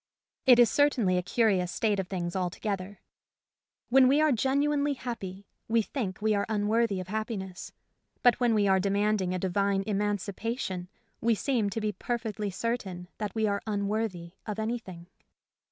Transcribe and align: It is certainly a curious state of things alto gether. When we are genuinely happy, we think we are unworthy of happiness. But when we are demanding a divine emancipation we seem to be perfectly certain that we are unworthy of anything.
It 0.47 0.57
is 0.57 0.71
certainly 0.71 1.15
a 1.19 1.21
curious 1.21 1.71
state 1.71 1.99
of 1.99 2.07
things 2.07 2.35
alto 2.35 2.57
gether. 2.59 3.01
When 3.89 4.07
we 4.07 4.19
are 4.19 4.31
genuinely 4.31 4.95
happy, 4.95 5.45
we 5.67 5.83
think 5.83 6.19
we 6.23 6.33
are 6.33 6.47
unworthy 6.49 6.99
of 6.99 7.09
happiness. 7.09 7.71
But 8.23 8.39
when 8.39 8.55
we 8.55 8.67
are 8.67 8.79
demanding 8.79 9.31
a 9.35 9.37
divine 9.37 9.83
emancipation 9.85 10.89
we 11.21 11.35
seem 11.35 11.69
to 11.69 11.79
be 11.81 11.91
perfectly 11.91 12.49
certain 12.49 13.09
that 13.19 13.35
we 13.35 13.45
are 13.45 13.61
unworthy 13.67 14.31
of 14.47 14.57
anything. 14.57 15.05